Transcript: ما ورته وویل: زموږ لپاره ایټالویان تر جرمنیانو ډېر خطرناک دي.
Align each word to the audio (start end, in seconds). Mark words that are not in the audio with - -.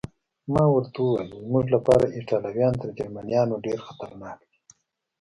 ما 0.53 0.63
ورته 0.73 0.97
وویل: 1.01 1.29
زموږ 1.43 1.65
لپاره 1.75 2.05
ایټالویان 2.17 2.73
تر 2.81 2.89
جرمنیانو 2.97 3.55
ډېر 3.65 3.79
خطرناک 3.87 4.39
دي. 4.49 4.59